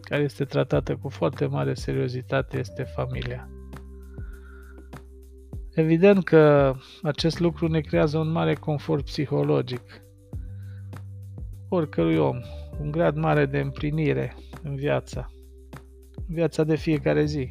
care 0.00 0.22
este 0.22 0.44
tratată 0.44 0.96
cu 0.96 1.08
foarte 1.08 1.46
mare 1.46 1.74
seriozitate 1.74 2.58
este 2.58 2.82
familia. 2.82 3.48
Evident 5.74 6.24
că 6.24 6.74
acest 7.02 7.38
lucru 7.38 7.66
ne 7.66 7.80
creează 7.80 8.18
un 8.18 8.30
mare 8.30 8.54
confort 8.54 9.04
psihologic. 9.04 10.02
Oricărui 11.68 12.16
om, 12.16 12.40
un 12.80 12.90
grad 12.90 13.16
mare 13.16 13.46
de 13.46 13.58
împlinire 13.58 14.36
în 14.62 14.76
viața, 14.76 15.30
în 16.28 16.34
viața 16.34 16.64
de 16.64 16.76
fiecare 16.76 17.24
zi. 17.24 17.48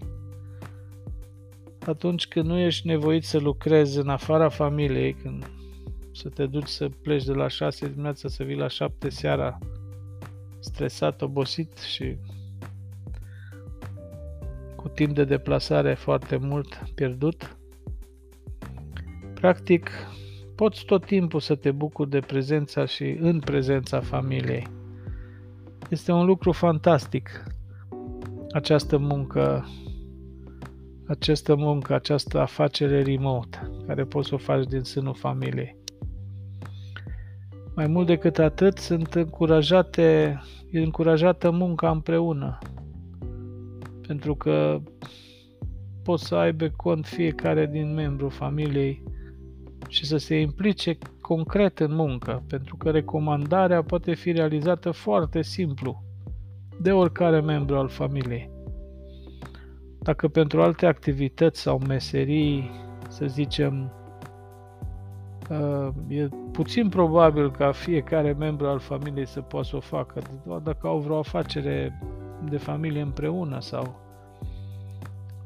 Atunci 1.86 2.28
când 2.28 2.46
nu 2.46 2.58
ești 2.58 2.88
nevoit 2.88 3.24
să 3.24 3.38
lucrezi 3.38 4.00
în 4.00 4.10
afara 4.10 4.50
familiei, 4.50 5.14
când 5.14 5.52
să 6.14 6.30
te 6.30 6.46
duci 6.46 6.68
să 6.68 6.90
pleci 7.02 7.24
de 7.24 7.34
la 7.34 7.48
6 7.48 7.88
dimineața 7.88 8.28
să 8.28 8.44
vii 8.44 8.56
la 8.56 8.68
7 8.68 9.10
seara 9.10 9.58
stresat, 10.60 11.22
obosit 11.22 11.78
și 11.78 12.18
cu 14.76 14.88
timp 14.88 15.16
de 15.16 15.24
deplasare 15.24 15.94
foarte 15.94 16.36
mult 16.36 16.84
pierdut, 16.96 17.58
Practic, 19.44 19.90
poți 20.56 20.86
tot 20.86 21.06
timpul 21.06 21.40
să 21.40 21.56
te 21.56 21.72
bucuri 21.72 22.10
de 22.10 22.20
prezența 22.20 22.86
și 22.86 23.18
în 23.20 23.40
prezența 23.40 24.00
familiei. 24.00 24.68
Este 25.94 26.12
un 26.12 26.26
lucru 26.26 26.52
fantastic 26.52 27.44
această 28.52 28.98
muncă, 28.98 29.66
această 31.08 31.56
muncă, 31.56 31.94
această 31.94 32.40
afacere 32.40 33.02
remote, 33.02 33.72
care 33.88 34.04
poți 34.04 34.28
să 34.28 34.36
o 34.36 34.38
faci 34.38 34.66
din 34.66 34.82
sânul 34.82 35.14
familiei. 35.14 35.78
Mai 37.76 37.88
mult 37.88 38.08
decât 38.08 38.38
atât, 38.38 38.78
sunt 38.78 39.14
încurajate, 39.14 40.40
e 40.72 40.80
încurajată 40.80 41.52
munca 41.52 41.92
împreună. 41.92 42.58
Pentru 44.08 44.36
că 44.36 44.82
poți 46.04 46.26
să 46.26 46.36
aibă 46.36 46.70
cont 46.76 47.06
fiecare 47.06 47.66
din 47.66 47.94
membru 47.94 48.30
familiei 48.30 49.04
și 49.88 50.06
să 50.06 50.18
se 50.18 50.40
implice 50.40 50.98
concret 51.24 51.80
în 51.80 51.96
muncă, 51.96 52.44
pentru 52.48 52.76
că 52.76 52.90
recomandarea 52.90 53.84
poate 53.84 54.14
fi 54.14 54.32
realizată 54.32 54.92
foarte 54.92 55.42
simplu 55.42 56.04
de 56.82 56.92
oricare 56.92 57.40
membru 57.42 57.78
al 57.78 57.88
familiei. 57.88 58.50
Dacă 60.00 60.28
pentru 60.28 60.62
alte 60.62 60.86
activități 60.86 61.62
sau 61.62 61.82
meserii, 61.88 62.72
să 63.08 63.26
zicem, 63.26 63.92
uh, 65.50 65.88
e 66.08 66.30
puțin 66.52 66.90
probabil 66.90 67.52
ca 67.52 67.72
fiecare 67.72 68.34
membru 68.34 68.68
al 68.68 68.80
familiei 68.80 69.28
să 69.28 69.42
poată 69.42 69.68
să 69.68 69.76
o 69.76 69.80
facă, 69.80 70.22
doar 70.46 70.60
dacă 70.60 70.88
au 70.88 71.00
vreo 71.00 71.18
afacere 71.18 72.00
de 72.50 72.58
familie 72.58 73.02
împreună 73.02 73.60
sau 73.60 73.96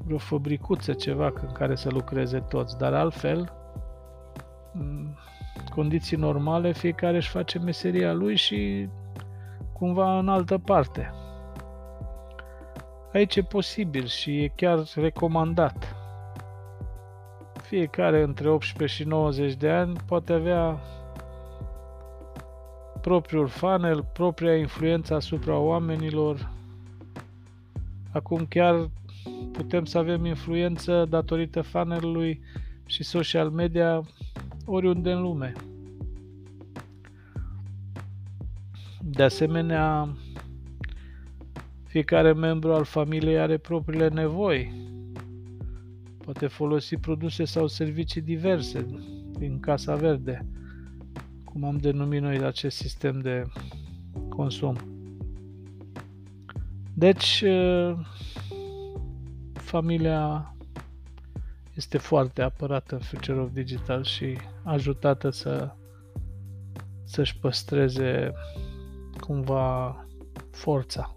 vreo 0.05 0.17
fabricuță, 0.17 0.93
ceva 0.93 1.33
în 1.41 1.51
care 1.51 1.75
să 1.75 1.89
lucreze 1.89 2.39
toți, 2.39 2.77
dar 2.77 2.93
altfel 2.93 3.51
condiții 5.77 6.17
normale, 6.17 6.71
fiecare 6.73 7.15
își 7.15 7.29
face 7.29 7.59
meseria 7.59 8.13
lui 8.13 8.35
și 8.35 8.87
cumva 9.73 10.19
în 10.19 10.29
altă 10.29 10.57
parte. 10.57 11.13
Aici 13.13 13.35
e 13.35 13.41
posibil 13.41 14.05
și 14.05 14.43
e 14.43 14.51
chiar 14.55 14.83
recomandat. 14.95 15.95
Fiecare 17.61 18.21
între 18.21 18.49
18 18.49 19.01
și 19.01 19.07
90 19.07 19.53
de 19.53 19.69
ani 19.69 19.97
poate 20.05 20.33
avea 20.33 20.79
propriul 23.01 23.47
funnel, 23.47 24.03
propria 24.13 24.55
influență 24.55 25.15
asupra 25.15 25.57
oamenilor. 25.57 26.49
Acum 28.11 28.45
chiar 28.49 28.89
putem 29.51 29.85
să 29.85 29.97
avem 29.97 30.25
influență 30.25 31.05
datorită 31.09 31.61
funnelului 31.61 32.41
și 32.85 33.03
social 33.03 33.49
media 33.49 34.03
oriunde 34.67 35.11
în 35.11 35.21
lume. 35.21 35.51
De 39.01 39.23
asemenea, 39.23 40.17
Fiecare 41.87 42.33
membru 42.33 42.73
al 42.73 42.83
familiei 42.83 43.39
are 43.39 43.57
propriile 43.57 44.07
nevoi. 44.07 44.73
Poate 46.17 46.47
folosi 46.47 46.97
produse 46.97 47.45
sau 47.45 47.67
servicii 47.67 48.21
diverse 48.21 48.85
din 49.37 49.59
Casa 49.59 49.95
Verde, 49.95 50.45
cum 51.43 51.63
am 51.63 51.77
denumit 51.77 52.21
noi 52.21 52.37
acest 52.37 52.77
sistem 52.77 53.19
de 53.19 53.43
consum. 54.29 54.75
Deci, 56.93 57.43
familia 59.53 60.55
este 61.77 61.97
foarte 61.97 62.41
apărată 62.41 62.95
în 62.95 63.01
Future 63.01 63.39
of 63.39 63.49
Digital 63.51 64.03
și 64.03 64.37
ajutată 64.63 65.29
să 65.29 65.75
să-și 67.03 67.37
păstreze 67.37 68.33
cumva 69.19 69.95
forța. 70.51 71.15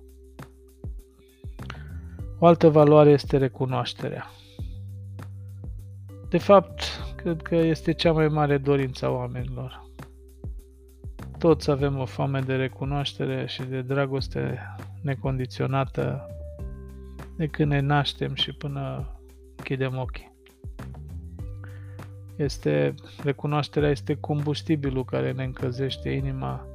O 2.38 2.46
altă 2.46 2.68
valoare 2.68 3.10
este 3.10 3.36
recunoașterea. 3.36 4.30
De 6.28 6.38
fapt, 6.38 6.82
cred 7.16 7.42
că 7.42 7.54
este 7.54 7.92
cea 7.92 8.12
mai 8.12 8.28
mare 8.28 8.58
dorință 8.58 9.06
a 9.06 9.10
oamenilor. 9.10 9.88
Toți 11.38 11.70
avem 11.70 11.98
o 11.98 12.04
foame 12.04 12.40
de 12.40 12.54
recunoaștere 12.54 13.46
și 13.46 13.62
de 13.62 13.80
dragoste 13.80 14.58
necondiționată 15.02 16.26
de 17.36 17.46
când 17.46 17.70
ne 17.70 17.80
naștem 17.80 18.34
și 18.34 18.52
până 18.52 19.06
închidem 19.56 19.98
ochii. 19.98 20.29
Este, 22.40 22.94
recunoașterea 23.22 23.90
este 23.90 24.14
combustibilul 24.14 25.04
care 25.04 25.32
ne 25.32 25.44
încălzește 25.44 26.10
inima 26.10 26.66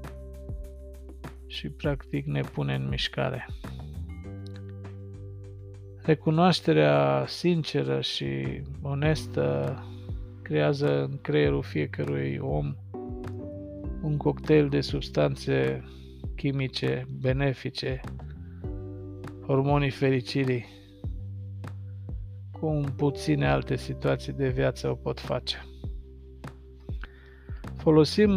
și 1.48 1.70
practic 1.70 2.26
ne 2.26 2.42
pune 2.42 2.76
în 2.76 2.88
mișcare. 2.88 3.48
Recunoașterea 6.02 7.24
sinceră 7.28 8.02
și 8.02 8.62
onestă 8.82 9.76
creează 10.42 11.04
în 11.04 11.18
creierul 11.22 11.64
fiecărui 11.64 12.38
om 12.42 12.76
un 14.02 14.18
cocktail 14.18 14.70
de 14.70 14.82
substanțe 14.82 15.84
chimice 16.36 17.08
benefice, 17.20 18.02
hormonii 19.46 19.90
fericirii, 19.90 20.75
cum 22.66 22.84
puține 22.96 23.48
alte 23.48 23.76
situații 23.76 24.34
de 24.34 24.50
viață 24.50 24.90
o 24.90 24.94
pot 24.94 25.20
face. 25.20 25.66
Folosim 27.78 28.32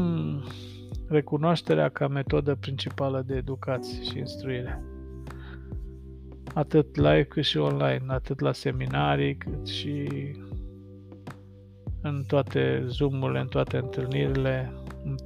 recunoașterea 1.06 1.88
ca 1.88 2.08
metodă 2.08 2.54
principală 2.54 3.22
de 3.26 3.34
educație 3.34 4.02
și 4.02 4.18
instruire. 4.18 4.82
Atât 6.54 6.96
live 6.96 7.24
cât 7.24 7.44
și 7.44 7.58
online, 7.58 8.04
atât 8.06 8.40
la 8.40 8.52
seminarii 8.52 9.36
cât 9.36 9.66
și 9.66 10.08
în 12.02 12.24
toate 12.26 12.84
zoom-urile, 12.86 13.40
în 13.40 13.48
toate 13.48 13.76
întâlnirile, 13.76 14.72
în 15.04 15.16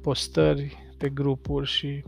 postări 0.00 0.76
pe 0.98 1.08
grupuri 1.08 1.66
și 1.66 2.04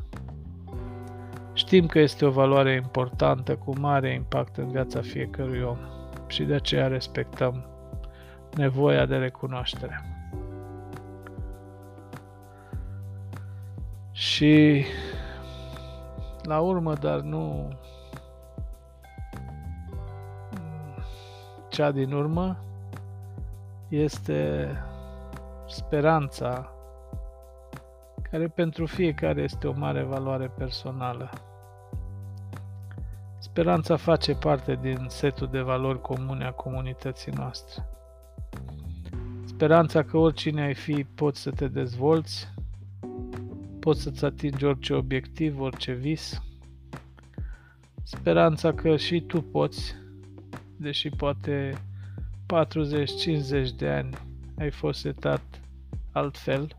Știm 1.54 1.86
că 1.86 1.98
este 1.98 2.24
o 2.24 2.30
valoare 2.30 2.74
importantă 2.74 3.56
cu 3.56 3.78
mare 3.78 4.12
impact 4.12 4.56
în 4.56 4.68
viața 4.68 5.00
fiecărui 5.00 5.62
om 5.62 5.78
și 6.26 6.42
de 6.42 6.54
aceea 6.54 6.86
respectăm 6.86 7.64
nevoia 8.56 9.06
de 9.06 9.16
recunoaștere. 9.16 10.04
Și 14.12 14.84
la 16.42 16.60
urmă, 16.60 16.94
dar 16.94 17.20
nu 17.20 17.72
cea 21.68 21.90
din 21.90 22.12
urmă, 22.12 22.56
este 23.88 24.68
speranța 25.66 26.72
care 28.30 28.48
pentru 28.48 28.86
fiecare 28.86 29.42
este 29.42 29.66
o 29.66 29.72
mare 29.76 30.02
valoare 30.02 30.46
personală. 30.46 31.30
Speranța 33.54 33.96
face 33.96 34.34
parte 34.34 34.78
din 34.82 35.06
setul 35.08 35.48
de 35.50 35.60
valori 35.60 36.00
comune 36.00 36.44
a 36.44 36.50
comunității 36.50 37.32
noastre. 37.32 37.86
Speranța 39.44 40.02
că 40.02 40.16
oricine 40.16 40.62
ai 40.62 40.74
fi 40.74 41.06
poți 41.14 41.40
să 41.40 41.50
te 41.50 41.68
dezvolți, 41.68 42.48
poți 43.80 44.02
să-ți 44.02 44.24
atingi 44.24 44.64
orice 44.64 44.94
obiectiv, 44.94 45.60
orice 45.60 45.92
vis. 45.92 46.42
Speranța 48.02 48.72
că 48.72 48.96
și 48.96 49.20
tu 49.20 49.42
poți, 49.42 49.94
deși 50.76 51.08
poate 51.08 51.72
40-50 53.66 53.76
de 53.76 53.88
ani 53.88 54.10
ai 54.58 54.70
fost 54.70 55.00
setat 55.00 55.42
altfel, 56.12 56.76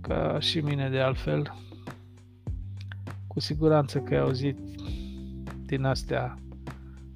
ca 0.00 0.40
și 0.40 0.60
mine 0.60 0.88
de 0.88 1.00
altfel. 1.00 1.54
Cu 3.26 3.40
siguranță 3.40 3.98
că 3.98 4.14
ai 4.14 4.20
auzit 4.20 4.58
din 5.68 5.84
astea, 5.84 6.38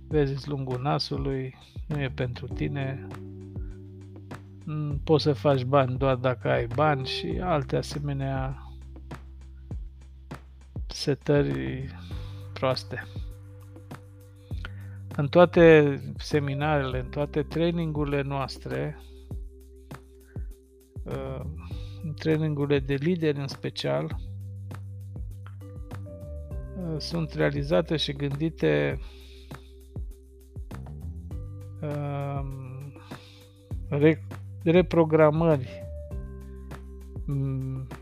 vezi 0.08 0.48
lungul 0.48 0.80
nasului, 0.82 1.54
nu 1.86 2.00
e 2.00 2.10
pentru 2.14 2.46
tine, 2.46 3.06
poți 5.04 5.22
să 5.22 5.32
faci 5.32 5.64
bani 5.64 5.96
doar 5.96 6.16
dacă 6.16 6.50
ai 6.50 6.66
bani 6.66 7.06
și 7.06 7.38
alte 7.42 7.76
asemenea 7.76 8.62
setări 10.86 11.86
proaste. 12.52 13.06
În 15.16 15.28
toate 15.28 15.98
seminarele, 16.16 16.98
în 16.98 17.08
toate 17.08 17.42
trainingurile 17.42 18.22
noastre, 18.22 18.98
uh, 21.04 21.40
trainingurile 22.18 22.78
de 22.78 22.94
lideri 22.94 23.38
în 23.38 23.48
special 23.48 24.04
uh, 24.04 24.31
sunt 26.98 27.32
realizate 27.32 27.96
și 27.96 28.12
gândite 28.12 28.98
um, 31.80 32.92
reprogramări 34.62 35.82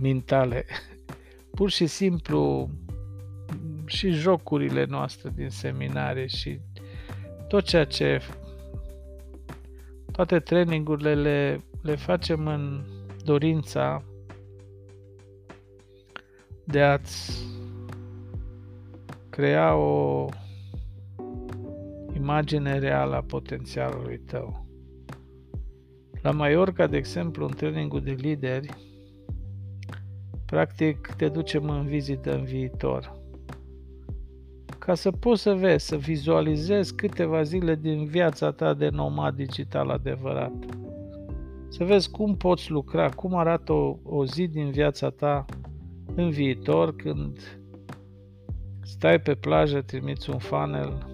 mentale. 0.00 0.64
Pur 1.56 1.70
și 1.70 1.86
simplu 1.86 2.70
și 3.86 4.10
jocurile 4.10 4.84
noastre 4.84 5.30
din 5.34 5.48
seminare 5.48 6.26
și 6.26 6.60
tot 7.48 7.64
ceea 7.64 7.84
ce 7.84 8.20
toate 10.12 10.38
trainingurile 10.38 11.14
le, 11.14 11.60
le 11.82 11.94
facem 11.94 12.46
în 12.46 12.84
dorința 13.24 14.04
de 16.64 16.82
a-ți 16.82 17.48
crea 19.40 19.74
o 19.74 20.26
imagine 22.16 22.78
reală 22.78 23.14
a 23.16 23.22
potențialului 23.22 24.18
tău. 24.18 24.66
La 26.22 26.30
Mallorca, 26.30 26.86
de 26.86 26.96
exemplu, 26.96 27.46
în 27.46 27.52
trainingul 27.52 28.00
de 28.00 28.10
lideri, 28.10 28.68
practic 30.46 31.14
te 31.16 31.28
ducem 31.28 31.68
în 31.68 31.86
vizită 31.86 32.34
în 32.34 32.44
viitor. 32.44 33.18
Ca 34.78 34.94
să 34.94 35.10
poți 35.10 35.42
să 35.42 35.52
vezi, 35.52 35.86
să 35.86 35.96
vizualizezi 35.96 36.94
câteva 36.94 37.42
zile 37.42 37.74
din 37.74 38.04
viața 38.04 38.50
ta 38.52 38.74
de 38.74 38.88
nomad 38.88 39.34
digital 39.34 39.90
adevărat 39.90 40.52
să 41.68 41.84
vezi 41.84 42.10
cum 42.10 42.36
poți 42.36 42.70
lucra, 42.70 43.08
cum 43.08 43.34
arată 43.34 43.72
o, 43.72 43.96
o 44.02 44.24
zi 44.24 44.46
din 44.46 44.70
viața 44.70 45.10
ta 45.10 45.44
în 46.14 46.30
viitor 46.30 46.96
când 46.96 47.59
stai 48.90 49.20
pe 49.20 49.34
plajă, 49.34 49.80
trimiți 49.80 50.30
un 50.30 50.38
funnel, 50.38 51.06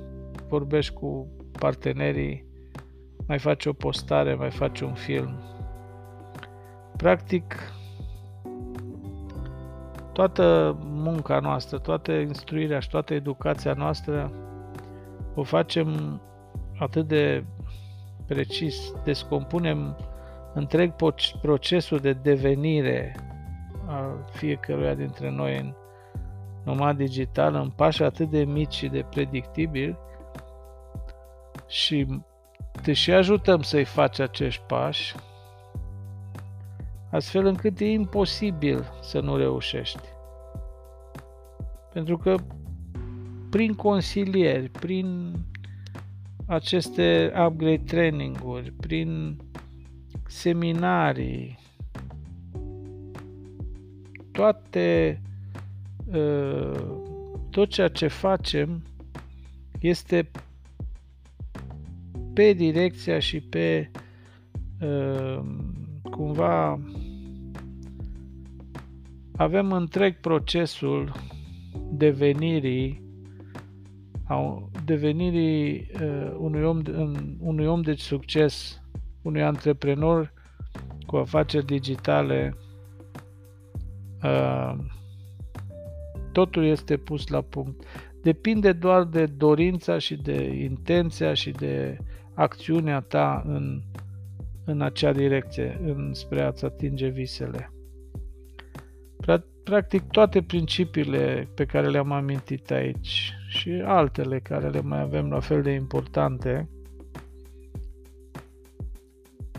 vorbești 0.48 0.94
cu 0.94 1.28
partenerii, 1.58 2.44
mai 3.26 3.38
faci 3.38 3.66
o 3.66 3.72
postare, 3.72 4.34
mai 4.34 4.50
faci 4.50 4.80
un 4.80 4.94
film. 4.94 5.30
Practic, 6.96 7.72
toată 10.12 10.76
munca 10.80 11.38
noastră, 11.38 11.78
toată 11.78 12.12
instruirea 12.12 12.78
și 12.78 12.88
toată 12.88 13.14
educația 13.14 13.72
noastră 13.72 14.32
o 15.34 15.42
facem 15.42 16.20
atât 16.78 17.08
de 17.08 17.44
precis, 18.26 18.92
descompunem 19.04 19.96
întreg 20.54 20.92
procesul 21.40 21.98
de 21.98 22.12
devenire 22.12 23.14
al 23.86 24.24
fiecăruia 24.32 24.94
dintre 24.94 25.30
noi 25.30 25.58
în 25.58 25.74
nomad 26.66 26.96
digital 26.96 27.54
în 27.54 27.70
pași 27.70 28.02
atât 28.02 28.30
de 28.30 28.44
mici 28.44 28.74
și 28.74 28.88
de 28.88 29.04
predictibili 29.10 29.98
și 31.66 32.06
te 32.82 32.92
și 32.92 33.12
ajutăm 33.12 33.62
să-i 33.62 33.84
faci 33.84 34.18
acești 34.18 34.62
pași 34.66 35.14
astfel 37.10 37.46
încât 37.46 37.80
e 37.80 37.90
imposibil 37.90 38.84
să 39.00 39.20
nu 39.20 39.36
reușești. 39.36 40.08
Pentru 41.92 42.16
că 42.16 42.36
prin 43.50 43.74
consilieri, 43.74 44.68
prin 44.68 45.32
aceste 46.46 47.32
upgrade 47.46 47.82
training-uri, 47.86 48.72
prin 48.72 49.36
seminarii, 50.26 51.58
toate 54.32 55.20
uh, 55.22 55.35
tot 57.50 57.68
ceea 57.68 57.88
ce 57.88 58.06
facem 58.06 58.82
este 59.80 60.30
pe 62.34 62.52
direcția 62.52 63.18
și 63.18 63.40
pe 63.40 63.90
uh, 64.80 65.40
cumva 66.10 66.80
avem 69.36 69.72
întreg 69.72 70.20
procesul 70.20 71.12
devenirii 71.90 73.04
a 74.24 74.68
devenirii 74.84 75.90
uh, 76.00 76.34
unui, 76.38 76.62
om, 76.62 76.82
um, 76.96 77.36
unui 77.40 77.66
om 77.66 77.82
de 77.82 77.94
succes, 77.94 78.82
unui 79.22 79.42
antreprenor 79.42 80.32
cu 81.06 81.16
afaceri 81.16 81.66
digitale, 81.66 82.56
uh, 84.22 84.74
totul 86.36 86.64
este 86.64 86.96
pus 86.96 87.28
la 87.28 87.40
punct. 87.40 87.82
Depinde 88.22 88.72
doar 88.72 89.04
de 89.04 89.26
dorința 89.26 89.98
și 89.98 90.16
de 90.16 90.44
intenția 90.62 91.34
și 91.34 91.50
de 91.50 91.98
acțiunea 92.34 93.00
ta 93.00 93.42
în, 93.46 93.82
în 94.64 94.80
acea 94.80 95.12
direcție, 95.12 95.80
în 95.84 96.14
spre 96.14 96.42
a-ți 96.42 96.64
atinge 96.64 97.08
visele. 97.08 97.72
Practic 99.64 100.02
toate 100.10 100.42
principiile 100.42 101.48
pe 101.54 101.64
care 101.64 101.88
le-am 101.88 102.12
amintit 102.12 102.70
aici 102.70 103.32
și 103.48 103.70
altele 103.84 104.40
care 104.40 104.68
le 104.68 104.80
mai 104.80 105.00
avem 105.00 105.28
la 105.28 105.40
fel 105.40 105.62
de 105.62 105.70
importante, 105.70 106.68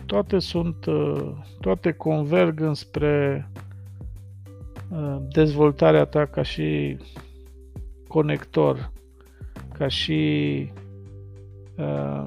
toate 0.05 0.39
sunt, 0.39 0.85
uh, 0.85 1.31
toate 1.59 1.91
converg 1.91 2.59
înspre 2.59 3.49
uh, 3.53 3.65
dezvoltarea 5.31 6.05
ta 6.05 6.25
ca 6.25 6.41
și 6.41 6.97
conector, 8.07 8.91
ca 9.73 9.87
și 9.87 10.71
uh, 11.77 12.23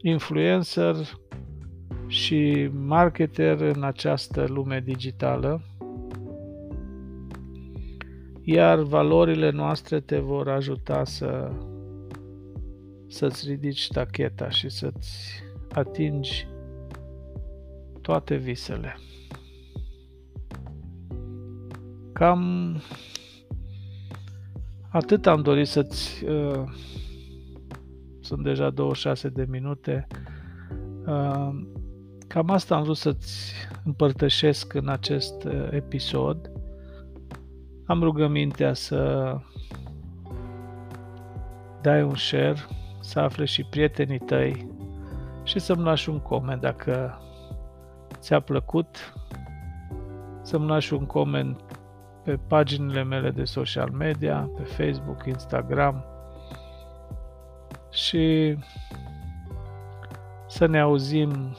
influencer 0.00 0.94
și 2.06 2.70
marketer 2.72 3.60
în 3.60 3.82
această 3.82 4.44
lume 4.48 4.80
digitală 4.80 5.60
iar 8.44 8.78
valorile 8.78 9.50
noastre 9.50 10.00
te 10.00 10.18
vor 10.18 10.48
ajuta 10.48 11.04
să 11.04 11.52
să-ți 13.08 13.48
ridici 13.48 13.88
tacheta 13.88 14.50
și 14.50 14.68
să-ți 14.68 15.42
atingi 15.72 16.46
toate 18.00 18.34
visele. 18.34 18.96
Cam 22.22 22.76
atât 24.90 25.26
am 25.26 25.42
dorit 25.42 25.66
să-ți... 25.66 26.24
Uh, 26.24 26.62
sunt 28.20 28.42
deja 28.42 28.70
26 28.70 29.28
de 29.28 29.46
minute. 29.48 30.06
Uh, 31.06 31.50
cam 32.28 32.50
asta 32.50 32.74
am 32.74 32.82
vrut 32.82 32.96
să-ți 32.96 33.52
împărtășesc 33.84 34.74
în 34.74 34.88
acest 34.88 35.44
uh, 35.44 35.68
episod 35.70 36.50
am 37.86 38.02
rugămintea 38.02 38.74
să 38.74 39.32
dai 41.80 42.02
un 42.02 42.14
share, 42.14 42.66
să 43.00 43.20
afle 43.20 43.44
și 43.44 43.64
prietenii 43.64 44.18
tăi 44.18 44.70
și 45.42 45.58
să-mi 45.58 45.82
lași 45.82 46.08
un 46.08 46.18
coment 46.18 46.60
dacă 46.60 47.20
ți-a 48.18 48.40
plăcut, 48.40 49.14
să-mi 50.42 50.66
lași 50.66 50.94
un 50.94 51.06
coment 51.06 51.71
pe 52.24 52.38
paginile 52.46 53.02
mele 53.02 53.30
de 53.30 53.44
social 53.44 53.90
media, 53.90 54.50
pe 54.56 54.62
Facebook, 54.62 55.24
Instagram 55.26 56.04
și 57.90 58.56
să 60.46 60.66
ne 60.66 60.80
auzim 60.80 61.56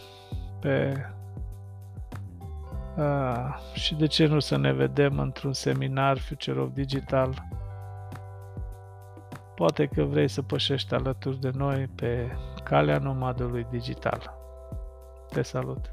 pe 0.60 0.94
Ah, 2.98 3.58
și 3.74 3.96
de 3.96 4.06
ce 4.06 4.26
nu 4.26 4.40
să 4.40 4.58
ne 4.58 4.74
vedem 4.74 5.20
într-un 5.20 5.54
seminar 5.54 6.18
Future 6.18 6.60
of 6.60 6.70
Digital? 6.74 7.48
Poate 9.56 9.86
că 9.86 10.04
vrei 10.04 10.28
să 10.28 10.42
pășești 10.42 10.94
alături 10.94 11.40
de 11.40 11.52
noi 11.54 11.88
pe 11.96 12.38
calea 12.64 12.98
nomadului 12.98 13.68
digital. 13.70 14.38
Te 15.30 15.42
salut! 15.42 15.93